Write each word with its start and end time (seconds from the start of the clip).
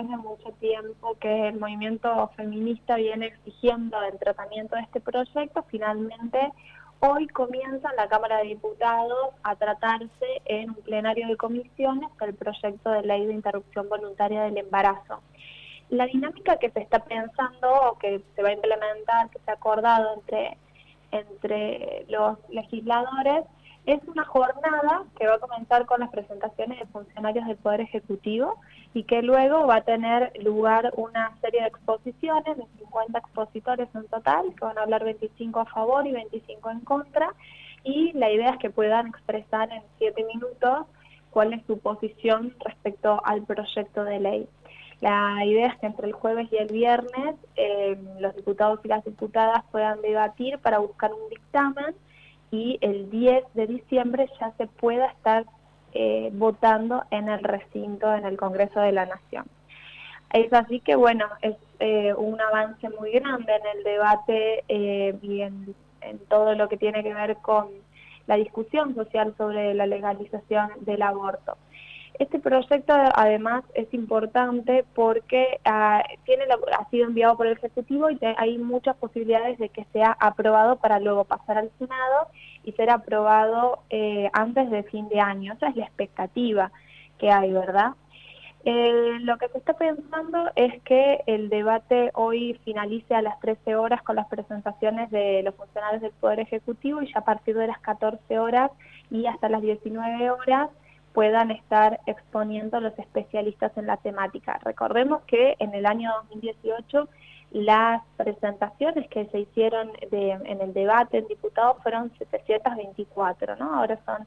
después 0.00 0.08
de 0.08 0.16
mucho 0.16 0.50
tiempo 0.58 1.16
que 1.20 1.48
el 1.48 1.58
movimiento 1.58 2.30
feminista 2.36 2.96
viene 2.96 3.26
exigiendo 3.26 4.02
el 4.02 4.18
tratamiento 4.18 4.76
de 4.76 4.82
este 4.82 5.00
proyecto, 5.00 5.64
finalmente 5.68 6.52
hoy 7.00 7.26
comienza 7.28 7.90
en 7.90 7.96
la 7.96 8.08
Cámara 8.08 8.38
de 8.38 8.48
Diputados 8.48 9.30
a 9.42 9.56
tratarse 9.56 10.42
en 10.44 10.70
un 10.70 10.76
plenario 10.76 11.28
de 11.28 11.36
comisiones 11.36 12.08
el 12.20 12.34
proyecto 12.34 12.90
de 12.90 13.02
ley 13.02 13.26
de 13.26 13.34
interrupción 13.34 13.88
voluntaria 13.88 14.42
del 14.42 14.58
embarazo. 14.58 15.20
La 15.90 16.06
dinámica 16.06 16.56
que 16.56 16.70
se 16.70 16.80
está 16.80 17.00
pensando 17.00 17.90
o 17.90 17.98
que 17.98 18.22
se 18.34 18.42
va 18.42 18.50
a 18.50 18.52
implementar, 18.52 19.28
que 19.30 19.40
se 19.40 19.50
ha 19.50 19.54
acordado 19.54 20.14
entre, 20.14 20.56
entre 21.10 22.06
los 22.08 22.38
legisladores, 22.48 23.44
es 23.86 24.00
una 24.06 24.24
jornada 24.24 25.04
que 25.18 25.26
va 25.26 25.34
a 25.34 25.38
comenzar 25.38 25.86
con 25.86 26.00
las 26.00 26.10
presentaciones 26.10 26.78
de 26.78 26.86
funcionarios 26.86 27.46
del 27.46 27.56
Poder 27.56 27.80
Ejecutivo 27.80 28.58
y 28.92 29.04
que 29.04 29.22
luego 29.22 29.66
va 29.66 29.76
a 29.76 29.82
tener 29.82 30.32
lugar 30.42 30.92
una 30.96 31.36
serie 31.40 31.62
de 31.62 31.68
exposiciones, 31.68 32.56
de 32.56 32.64
50 32.78 33.18
expositores 33.18 33.88
en 33.94 34.06
total, 34.08 34.54
que 34.54 34.64
van 34.64 34.78
a 34.78 34.82
hablar 34.82 35.04
25 35.04 35.60
a 35.60 35.64
favor 35.66 36.06
y 36.06 36.12
25 36.12 36.70
en 36.70 36.80
contra, 36.80 37.34
y 37.82 38.12
la 38.12 38.30
idea 38.30 38.50
es 38.50 38.58
que 38.58 38.70
puedan 38.70 39.06
expresar 39.06 39.72
en 39.72 39.82
7 39.98 40.24
minutos 40.24 40.86
cuál 41.30 41.52
es 41.52 41.64
su 41.66 41.78
posición 41.78 42.54
respecto 42.64 43.22
al 43.24 43.44
proyecto 43.44 44.04
de 44.04 44.20
ley. 44.20 44.48
La 45.00 45.44
idea 45.46 45.68
es 45.68 45.78
que 45.78 45.86
entre 45.86 46.08
el 46.08 46.12
jueves 46.12 46.48
y 46.52 46.56
el 46.56 46.68
viernes 46.68 47.36
eh, 47.56 47.98
los 48.18 48.36
diputados 48.36 48.80
y 48.84 48.88
las 48.88 49.02
diputadas 49.04 49.64
puedan 49.70 50.02
debatir 50.02 50.58
para 50.58 50.78
buscar 50.78 51.12
un 51.12 51.30
dictamen 51.30 51.94
y 52.50 52.78
el 52.80 53.10
10 53.10 53.44
de 53.54 53.66
diciembre 53.66 54.28
ya 54.40 54.52
se 54.58 54.66
pueda 54.66 55.06
estar 55.06 55.44
eh, 55.92 56.30
votando 56.32 57.04
en 57.10 57.28
el 57.28 57.42
recinto, 57.42 58.12
en 58.14 58.24
el 58.24 58.36
Congreso 58.36 58.80
de 58.80 58.92
la 58.92 59.06
Nación. 59.06 59.44
Es 60.32 60.52
así 60.52 60.80
que, 60.80 60.94
bueno, 60.94 61.26
es 61.42 61.56
eh, 61.80 62.14
un 62.14 62.40
avance 62.40 62.88
muy 62.90 63.10
grande 63.10 63.52
en 63.52 63.78
el 63.78 63.84
debate 63.84 64.64
eh, 64.68 65.18
y 65.22 65.40
en, 65.40 65.74
todo 66.28 66.54
lo 66.54 66.68
que 66.68 66.76
tiene 66.76 67.02
que 67.02 67.12
ver 67.12 67.36
con 67.38 67.68
la 68.26 68.36
discusión 68.36 68.94
social 68.94 69.34
sobre 69.36 69.74
la 69.74 69.86
legalización 69.86 70.70
del 70.80 71.02
aborto. 71.02 71.56
Este 72.20 72.38
proyecto 72.38 72.92
además 73.14 73.64
es 73.72 73.94
importante 73.94 74.84
porque 74.94 75.58
ah, 75.64 76.02
tiene 76.26 76.44
ha 76.78 76.90
sido 76.90 77.06
enviado 77.06 77.34
por 77.34 77.46
el 77.46 77.54
Ejecutivo 77.54 78.10
y 78.10 78.18
hay 78.36 78.58
muchas 78.58 78.94
posibilidades 78.96 79.58
de 79.58 79.70
que 79.70 79.86
sea 79.94 80.18
aprobado 80.20 80.76
para 80.76 81.00
luego 81.00 81.24
pasar 81.24 81.56
al 81.56 81.70
Senado 81.78 82.28
y 82.62 82.72
ser 82.72 82.90
aprobado 82.90 83.78
eh, 83.88 84.28
antes 84.34 84.70
de 84.70 84.82
fin 84.82 85.08
de 85.08 85.18
año. 85.18 85.54
Esa 85.54 85.68
es 85.68 85.76
la 85.76 85.86
expectativa 85.86 86.70
que 87.16 87.30
hay, 87.30 87.52
¿verdad? 87.52 87.92
Eh, 88.66 89.16
lo 89.20 89.38
que 89.38 89.48
se 89.48 89.56
está 89.56 89.72
pensando 89.72 90.50
es 90.56 90.82
que 90.82 91.22
el 91.24 91.48
debate 91.48 92.10
hoy 92.12 92.60
finalice 92.66 93.14
a 93.14 93.22
las 93.22 93.40
13 93.40 93.76
horas 93.76 94.02
con 94.02 94.16
las 94.16 94.26
presentaciones 94.26 95.10
de 95.10 95.42
los 95.42 95.54
funcionarios 95.54 96.02
del 96.02 96.12
Poder 96.12 96.40
Ejecutivo 96.40 97.00
y 97.00 97.10
ya 97.10 97.20
a 97.20 97.24
partir 97.24 97.56
de 97.56 97.66
las 97.66 97.78
14 97.78 98.38
horas 98.38 98.70
y 99.10 99.24
hasta 99.24 99.48
las 99.48 99.62
19 99.62 100.30
horas 100.32 100.68
puedan 101.12 101.50
estar 101.50 102.00
exponiendo 102.06 102.80
los 102.80 102.96
especialistas 102.98 103.76
en 103.76 103.86
la 103.86 103.96
temática. 103.96 104.58
Recordemos 104.64 105.22
que 105.22 105.56
en 105.58 105.74
el 105.74 105.86
año 105.86 106.10
2018 106.30 107.08
las 107.52 108.02
presentaciones 108.16 109.08
que 109.08 109.26
se 109.26 109.40
hicieron 109.40 109.90
en 110.12 110.60
el 110.60 110.72
debate 110.72 111.18
en 111.18 111.26
diputados 111.26 111.82
fueron 111.82 112.12
724, 112.18 113.56
¿no? 113.56 113.74
Ahora 113.74 113.98
son 114.06 114.26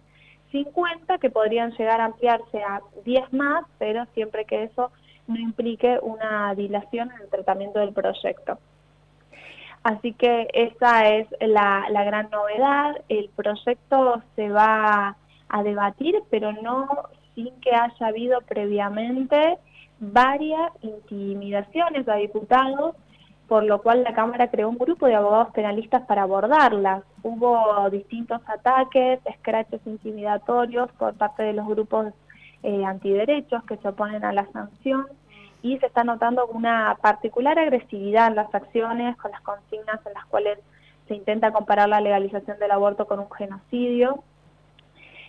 50 0.52 1.18
que 1.20 1.30
podrían 1.30 1.72
llegar 1.72 2.02
a 2.02 2.06
ampliarse 2.06 2.62
a 2.62 2.82
10 3.06 3.34
más, 3.34 3.66
pero 3.80 4.06
siempre 4.14 4.46
que 4.46 4.64
eso 4.64 4.92
no 5.28 5.38
implique 5.40 6.00
una 6.02 6.54
dilación 6.54 7.12
en 7.12 7.22
el 7.22 7.30
tratamiento 7.30 7.80
del 7.80 7.94
proyecto. 7.94 8.60
Así 9.84 10.14
que 10.14 10.48
esa 10.54 11.10
es 11.10 11.28
la, 11.42 11.86
gran 11.90 12.30
novedad. 12.30 12.96
El 13.10 13.30
proyecto 13.30 14.22
se 14.36 14.50
va 14.50 15.18
a 15.54 15.62
debatir, 15.62 16.16
pero 16.32 16.52
no 16.52 16.90
sin 17.36 17.52
que 17.62 17.70
haya 17.72 18.08
habido 18.08 18.42
previamente 18.42 19.60
varias 20.00 20.72
intimidaciones 20.82 22.10
a 22.10 22.16
diputados, 22.16 22.96
por 23.48 23.64
lo 23.64 23.80
cual 23.84 24.04
la 24.04 24.16
Cámara 24.16 24.50
creó 24.50 24.68
un 24.68 24.80
grupo 24.80 25.06
de 25.06 25.14
abogados 25.14 25.54
penalistas 25.54 26.02
para 26.08 26.24
abordarlas. 26.24 27.04
Hubo 27.22 27.88
distintos 27.92 28.42
ataques, 28.48 29.20
escraches 29.26 29.80
intimidatorios 29.86 30.92
por 30.94 31.14
parte 31.14 31.44
de 31.44 31.54
los 31.54 31.68
grupos 31.68 32.08
eh, 32.64 32.84
antiderechos 32.84 33.64
que 33.66 33.78
se 33.78 33.88
oponen 33.88 34.26
a 34.26 34.34
la 34.34 34.48
sanción 34.54 35.06
y 35.62 35.78
se 35.78 35.86
está 35.86 36.04
notando 36.04 36.48
una 36.48 36.98
particular 37.00 37.60
agresividad 37.60 38.30
en 38.30 38.36
las 38.36 38.54
acciones 38.56 39.16
con 39.18 39.30
las 39.30 39.42
consignas 39.42 40.04
en 40.04 40.14
las 40.14 40.26
cuales 40.26 40.58
se 41.08 41.14
intenta 41.14 41.52
comparar 41.52 41.90
la 41.90 42.02
legalización 42.02 42.58
del 42.58 42.72
aborto 42.72 43.06
con 43.06 43.20
un 43.20 43.30
genocidio. 43.30 44.24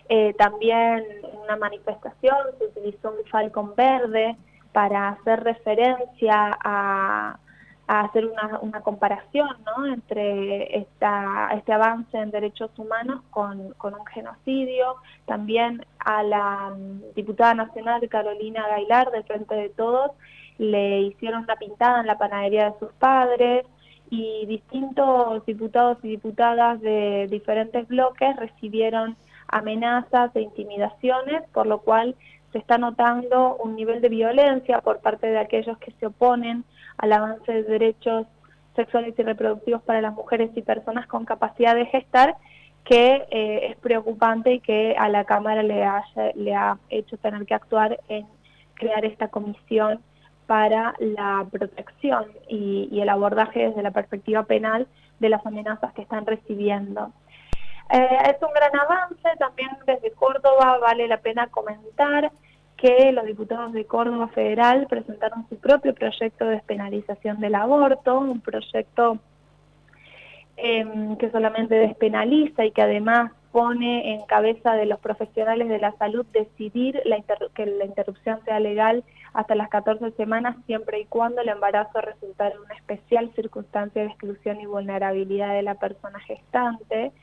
Eh, 0.07 0.33
también 0.37 1.03
en 1.23 1.39
una 1.43 1.55
manifestación 1.55 2.37
se 2.59 2.65
utilizó 2.65 3.11
un 3.11 3.25
falcón 3.25 3.73
verde 3.75 4.35
para 4.71 5.09
hacer 5.09 5.43
referencia 5.43 6.57
a, 6.63 7.39
hacer 7.87 8.25
una, 8.25 8.81
comparación 8.81 9.47
¿no? 9.63 9.85
entre 9.85 10.79
esta, 10.79 11.49
este 11.53 11.71
avance 11.71 12.17
en 12.17 12.31
derechos 12.31 12.71
humanos 12.77 13.21
con, 13.29 13.59
un 13.59 14.05
genocidio. 14.11 14.95
También 15.25 15.85
a 15.99 16.23
la 16.23 16.73
mm, 16.75 17.13
diputada 17.15 17.53
nacional 17.53 18.07
Carolina 18.09 18.67
Gailar, 18.67 19.11
del 19.11 19.23
Frente 19.23 19.55
de 19.55 19.69
Todos, 19.69 20.11
le 20.57 21.01
hicieron 21.01 21.43
una 21.43 21.55
pintada 21.55 22.01
en 22.01 22.07
la 22.07 22.17
panadería 22.17 22.71
de 22.71 22.79
sus 22.79 22.91
padres 22.93 23.65
y 24.09 24.45
distintos 24.45 25.45
diputados 25.45 25.97
y 26.03 26.09
diputadas 26.09 26.79
de 26.81 27.27
diferentes 27.29 27.87
bloques 27.87 28.35
recibieron 28.35 29.15
amenazas 29.55 30.35
e 30.35 30.41
intimidaciones, 30.41 31.43
por 31.53 31.65
lo 31.65 31.79
cual 31.79 32.15
se 32.51 32.57
está 32.57 32.77
notando 32.77 33.55
un 33.55 33.75
nivel 33.75 34.01
de 34.01 34.09
violencia 34.09 34.81
por 34.81 34.99
parte 34.99 35.27
de 35.27 35.39
aquellos 35.39 35.77
que 35.77 35.91
se 35.93 36.07
oponen 36.07 36.65
al 36.97 37.13
avance 37.13 37.49
de 37.51 37.63
derechos 37.63 38.27
sexuales 38.75 39.15
y 39.17 39.23
reproductivos 39.23 39.81
para 39.83 40.01
las 40.01 40.13
mujeres 40.13 40.51
y 40.55 40.61
personas 40.61 41.07
con 41.07 41.23
capacidad 41.23 41.73
de 41.73 41.85
gestar, 41.85 42.35
que 42.83 43.25
eh, 43.31 43.67
es 43.69 43.77
preocupante 43.77 44.55
y 44.55 44.59
que 44.59 44.93
a 44.97 45.07
la 45.07 45.23
Cámara 45.23 45.63
le, 45.63 45.85
ha 45.85 46.77
hecho 46.89 47.15
tener 47.17 47.45
que 47.45 47.53
actuar 47.53 47.97
en 48.09 48.27
crear 48.73 49.05
esta 49.05 49.29
comisión 49.29 50.01
para 50.47 50.95
la 50.99 51.47
protección 51.49 52.25
y 52.49 52.99
el 52.99 53.07
abordaje 53.07 53.67
desde 53.69 53.81
la 53.81 53.91
perspectiva 53.91 54.43
penal 54.43 54.85
de 55.19 55.29
las 55.29 55.45
amenazas 55.45 55.93
que 55.93 56.01
están 56.01 56.25
recibiendo. 56.25 57.13
Eh, 57.91 58.17
es 58.29 58.41
un 58.41 58.53
gran 58.53 58.75
avance, 58.75 59.29
también 59.37 59.69
desde 59.85 60.11
Córdoba 60.11 60.79
vale 60.79 61.07
la 61.07 61.17
pena 61.17 61.47
comentar 61.47 62.31
que 62.77 63.11
los 63.11 63.25
diputados 63.25 63.73
de 63.73 63.85
Córdoba 63.85 64.27
Federal 64.29 64.87
presentaron 64.87 65.47
su 65.49 65.57
propio 65.57 65.93
proyecto 65.93 66.45
de 66.45 66.55
despenalización 66.55 67.39
del 67.39 67.55
aborto, 67.55 68.19
un 68.19 68.41
proyecto 68.41 69.19
em, 70.57 71.15
que 71.17 71.29
solamente 71.31 71.75
despenaliza 71.75 72.65
y 72.65 72.71
que 72.71 72.81
además 72.81 73.31
pone 73.55 74.13
en 74.13 74.25
cabeza 74.25 74.73
de 74.73 74.85
los 74.85 74.99
profesionales 74.99 75.69
de 75.69 75.79
la 75.79 75.93
salud 75.93 76.25
decidir 76.33 77.01
que 77.53 77.65
la 77.65 77.85
interrupción 77.85 78.43
sea 78.43 78.59
legal 78.59 79.05
hasta 79.33 79.55
las 79.55 79.69
14 79.69 80.11
semanas 80.11 80.57
siempre 80.65 80.99
y 80.99 81.05
cuando 81.05 81.41
el 81.41 81.47
embarazo 81.47 82.01
resultara 82.01 82.59
una 82.59 82.75
especial 82.75 83.31
circunstancia 83.33 84.01
de 84.01 84.09
exclusión 84.09 84.59
y 84.59 84.65
vulnerabilidad 84.65 85.53
de 85.53 85.61
la 85.61 85.75
persona 85.75 86.19
gestante. 86.19 87.13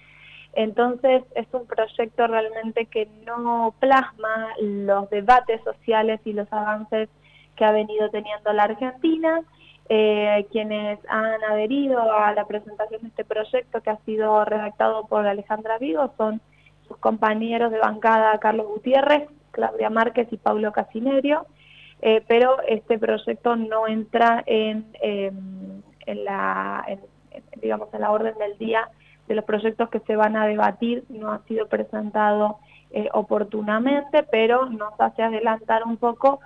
Entonces 0.54 1.22
es 1.34 1.46
un 1.52 1.66
proyecto 1.66 2.26
realmente 2.26 2.86
que 2.86 3.08
no 3.26 3.74
plasma 3.78 4.48
los 4.60 5.08
debates 5.10 5.62
sociales 5.64 6.20
y 6.24 6.32
los 6.34 6.52
avances 6.52 7.08
que 7.56 7.64
ha 7.64 7.72
venido 7.72 8.10
teniendo 8.10 8.52
la 8.52 8.64
Argentina. 8.64 9.42
Eh, 9.88 10.46
quienes 10.52 10.98
han 11.08 11.42
adherido 11.44 12.00
a 12.00 12.32
la 12.32 12.46
presentación 12.46 13.02
de 13.02 13.08
este 13.08 13.24
proyecto 13.24 13.80
que 13.80 13.90
ha 13.90 13.98
sido 14.04 14.44
redactado 14.44 15.06
por 15.06 15.26
Alejandra 15.26 15.76
Vigo 15.78 16.12
son 16.16 16.40
sus 16.86 16.96
compañeros 16.98 17.72
de 17.72 17.78
bancada 17.78 18.38
Carlos 18.38 18.68
Gutiérrez, 18.68 19.28
Claudia 19.50 19.90
Márquez 19.90 20.28
y 20.30 20.36
Pablo 20.36 20.72
Casinerio, 20.72 21.46
eh, 22.00 22.22
pero 22.26 22.62
este 22.68 22.98
proyecto 22.98 23.56
no 23.56 23.86
entra 23.88 24.42
en, 24.46 24.86
em, 25.00 25.82
la, 26.06 26.86
digamos, 27.60 27.92
en 27.92 28.00
la 28.00 28.12
orden 28.12 28.38
del 28.38 28.56
día 28.58 28.88
de 29.28 29.34
los 29.34 29.44
proyectos 29.44 29.88
que 29.90 30.00
se 30.00 30.16
van 30.16 30.36
a 30.36 30.46
debatir 30.46 31.04
no 31.08 31.32
ha 31.32 31.38
sido 31.44 31.66
presentado 31.68 32.58
eh, 32.90 33.08
oportunamente, 33.12 34.22
pero 34.24 34.66
nos 34.66 34.92
hace 35.00 35.22
adelantar 35.22 35.84
un 35.84 35.96
poco 35.96 36.40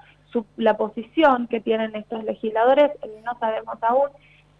la 0.56 0.76
posición 0.76 1.46
que 1.48 1.60
tienen 1.60 1.94
estos 1.96 2.22
legisladores. 2.24 2.90
No 3.24 3.38
sabemos 3.38 3.76
aún 3.82 4.10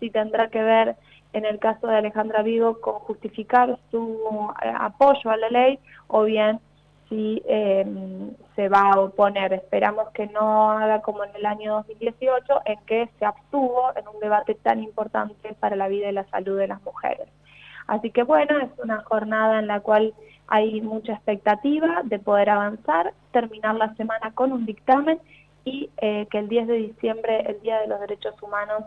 si 0.01 0.11
tendrá 0.11 0.49
que 0.49 0.63
ver, 0.63 0.97
en 1.33 1.45
el 1.45 1.59
caso 1.59 1.87
de 1.87 1.97
Alejandra 1.97 2.43
Vigo, 2.43 2.81
con 2.81 2.95
justificar 2.95 3.79
su 3.91 4.19
eh, 4.63 4.73
apoyo 4.79 5.31
a 5.31 5.37
la 5.37 5.51
ley 5.51 5.79
o 6.09 6.25
bien 6.25 6.61
si 7.09 7.43
em, 7.47 8.35
se 8.57 8.69
va 8.69 8.93
a 8.93 9.01
oponer. 9.01 9.53
Esperamos 9.53 10.11
que 10.11 10.27
no 10.27 10.73
haga 10.73 11.03
como 11.03 11.25
en 11.25 11.35
el 11.37 11.47
año 11.47 11.75
2018, 11.75 12.63
en 12.65 12.81
que 12.87 13.09
se 13.19 13.25
abstuvo 13.25 13.93
en 13.97 14.09
un 14.09 14.19
debate 14.21 14.55
tan 14.55 14.83
importante 14.83 15.55
para 15.61 15.77
la 15.77 15.89
vida 15.89 16.09
y 16.09 16.13
la 16.13 16.29
salud 16.31 16.59
de 16.59 16.69
las 16.69 16.83
mujeres. 16.83 17.29
Así 17.87 18.11
que 18.11 18.23
bueno, 18.23 18.59
es 18.59 18.71
una 18.83 19.03
jornada 19.03 19.59
en 19.59 19.67
la 19.67 19.81
cual 19.81 20.15
hay 20.49 20.81
mucha 20.81 21.13
expectativa 21.15 22.03
de 22.05 22.19
poder 22.19 22.51
avanzar, 22.51 23.15
terminar 23.33 23.75
la 23.77 23.95
semana 23.95 24.33
con 24.33 24.53
un 24.53 24.67
dictamen 24.67 25.19
y 25.65 25.91
eh, 25.99 26.27
que 26.31 26.39
el 26.39 26.49
10 26.49 26.69
de 26.69 26.75
diciembre, 26.75 27.45
el 27.49 27.61
Día 27.61 27.81
de 27.81 27.89
los 27.89 28.01
Derechos 28.01 28.41
Humanos, 28.43 28.85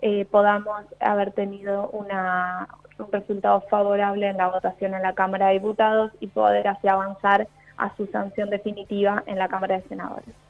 eh, 0.00 0.24
podamos 0.30 0.84
haber 1.00 1.32
tenido 1.32 1.88
una, 1.90 2.68
un 2.98 3.10
resultado 3.12 3.60
favorable 3.62 4.28
en 4.28 4.36
la 4.36 4.48
votación 4.48 4.94
en 4.94 5.02
la 5.02 5.14
Cámara 5.14 5.48
de 5.48 5.54
Diputados 5.54 6.12
y 6.20 6.28
poder 6.28 6.68
así 6.68 6.88
avanzar 6.88 7.48
a 7.76 7.94
su 7.96 8.06
sanción 8.06 8.50
definitiva 8.50 9.22
en 9.26 9.38
la 9.38 9.48
Cámara 9.48 9.76
de 9.76 9.88
Senadores. 9.88 10.41